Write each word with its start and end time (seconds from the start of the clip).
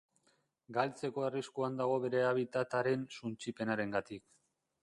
Galtzeko 0.77 1.25
arriskuan 1.27 1.77
dago 1.81 1.99
bere 2.07 2.25
habitat-aren 2.31 3.07
suntsipenarengatik. 3.19 4.27